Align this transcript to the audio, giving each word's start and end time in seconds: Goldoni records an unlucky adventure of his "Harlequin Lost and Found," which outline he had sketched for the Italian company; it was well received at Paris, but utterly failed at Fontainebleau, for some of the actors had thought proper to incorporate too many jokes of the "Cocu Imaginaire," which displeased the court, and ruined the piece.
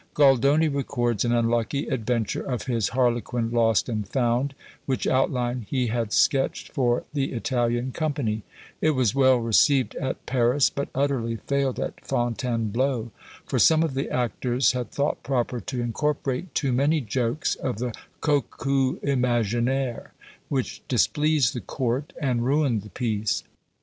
Goldoni 0.15 0.67
records 0.67 1.23
an 1.25 1.31
unlucky 1.31 1.85
adventure 1.87 2.41
of 2.41 2.63
his 2.63 2.89
"Harlequin 2.89 3.51
Lost 3.51 3.87
and 3.87 4.07
Found," 4.09 4.55
which 4.87 5.05
outline 5.05 5.67
he 5.69 5.85
had 5.93 6.11
sketched 6.11 6.69
for 6.71 7.03
the 7.13 7.33
Italian 7.33 7.91
company; 7.91 8.41
it 8.81 8.95
was 8.95 9.13
well 9.13 9.37
received 9.37 9.93
at 9.97 10.25
Paris, 10.25 10.71
but 10.71 10.89
utterly 10.95 11.35
failed 11.35 11.79
at 11.79 12.03
Fontainebleau, 12.03 13.11
for 13.45 13.59
some 13.59 13.83
of 13.83 13.93
the 13.93 14.09
actors 14.09 14.71
had 14.71 14.89
thought 14.89 15.21
proper 15.21 15.59
to 15.59 15.81
incorporate 15.83 16.55
too 16.55 16.73
many 16.73 16.99
jokes 16.99 17.53
of 17.53 17.77
the 17.77 17.93
"Cocu 18.21 18.97
Imaginaire," 19.03 20.13
which 20.49 20.81
displeased 20.87 21.53
the 21.53 21.61
court, 21.61 22.11
and 22.19 22.43
ruined 22.43 22.81
the 22.81 22.89
piece. 22.89 23.43